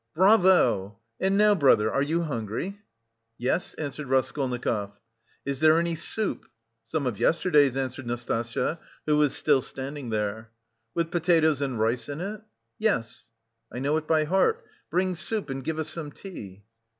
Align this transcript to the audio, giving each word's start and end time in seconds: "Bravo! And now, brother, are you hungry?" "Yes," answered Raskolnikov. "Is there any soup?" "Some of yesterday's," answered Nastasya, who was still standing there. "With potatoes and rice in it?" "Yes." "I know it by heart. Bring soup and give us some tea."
"Bravo! 0.15 0.97
And 1.19 1.37
now, 1.37 1.53
brother, 1.53 1.91
are 1.91 2.01
you 2.01 2.23
hungry?" 2.23 2.79
"Yes," 3.37 3.75
answered 3.75 4.07
Raskolnikov. 4.09 4.99
"Is 5.45 5.59
there 5.59 5.77
any 5.77 5.93
soup?" 5.93 6.47
"Some 6.83 7.05
of 7.05 7.19
yesterday's," 7.19 7.77
answered 7.77 8.07
Nastasya, 8.07 8.79
who 9.05 9.15
was 9.17 9.35
still 9.35 9.61
standing 9.61 10.09
there. 10.09 10.49
"With 10.95 11.11
potatoes 11.11 11.61
and 11.61 11.79
rice 11.79 12.09
in 12.09 12.19
it?" 12.19 12.41
"Yes." 12.79 13.29
"I 13.71 13.77
know 13.77 13.95
it 13.97 14.07
by 14.07 14.23
heart. 14.23 14.65
Bring 14.89 15.13
soup 15.13 15.51
and 15.51 15.63
give 15.63 15.77
us 15.77 15.89
some 15.89 16.11
tea." 16.11 16.63